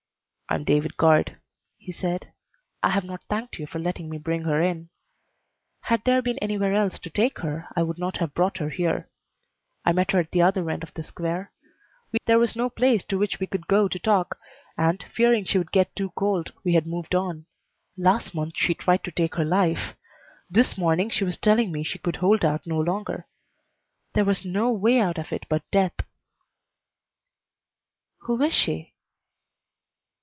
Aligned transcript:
"I 0.49 0.55
am 0.55 0.65
David 0.65 0.97
Guard," 0.97 1.37
he 1.77 1.93
said. 1.93 2.33
"I 2.83 2.89
have 2.89 3.05
not 3.05 3.23
thanked 3.29 3.57
you 3.57 3.65
for 3.65 3.79
letting 3.79 4.09
me 4.09 4.17
bring 4.17 4.41
her 4.41 4.61
in. 4.61 4.89
Had 5.79 6.03
there 6.03 6.21
been 6.21 6.37
anywhere 6.39 6.75
else 6.75 6.99
to 6.99 7.09
take 7.09 7.39
her, 7.39 7.69
I 7.73 7.83
would 7.83 7.97
not 7.97 8.17
have 8.17 8.33
brought 8.33 8.57
her 8.57 8.69
here. 8.69 9.09
I 9.85 9.93
met 9.93 10.11
her 10.11 10.19
at 10.19 10.31
the 10.31 10.41
other 10.41 10.69
end 10.69 10.83
of 10.83 10.93
the 10.93 11.03
Square. 11.03 11.53
We 12.11 12.19
had 12.27 12.27
been 12.37 12.45
standing 12.45 12.47
for 12.47 12.51
some 12.51 12.61
while, 12.63 12.69
talking. 12.69 12.79
There 12.79 12.99
was 12.99 12.99
no 12.99 12.99
place 12.99 13.05
to 13.05 13.17
which 13.17 13.39
we 13.39 13.47
could 13.47 13.67
go 13.69 13.87
to 13.87 13.97
talk, 13.97 14.39
and, 14.77 15.03
fearing 15.13 15.45
she 15.45 15.57
would 15.57 15.71
get 15.71 15.95
too 15.95 16.09
cold, 16.17 16.51
we 16.65 16.73
had 16.73 16.85
moved 16.85 17.15
on. 17.15 17.45
Last 17.95 18.35
month 18.35 18.55
she 18.57 18.73
tried 18.73 19.05
to 19.05 19.11
take 19.11 19.35
her 19.35 19.45
life. 19.45 19.95
This 20.49 20.77
morning 20.77 21.09
she 21.09 21.23
was 21.23 21.37
telling 21.37 21.71
me 21.71 21.83
she 21.83 21.97
could 21.97 22.17
hold 22.17 22.43
out 22.43 22.67
no 22.67 22.81
longer. 22.81 23.25
There 24.11 24.25
was 24.25 24.43
no 24.43 24.69
way 24.73 24.99
out 24.99 25.17
of 25.17 25.31
it 25.31 25.45
but 25.47 25.63
death." 25.71 25.95
"Who 28.23 28.41
is 28.43 28.53
she?" 28.53 28.89